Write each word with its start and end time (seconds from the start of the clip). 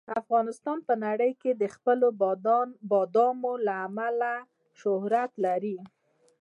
افغانستان 0.21 0.77
په 0.87 0.93
نړۍ 1.05 1.31
کې 1.41 1.51
د 1.61 1.63
خپلو 1.75 2.07
بادامو 2.91 3.53
له 3.65 3.73
امله 3.87 4.31
شهرت 4.79 5.31
لري. 5.45 5.77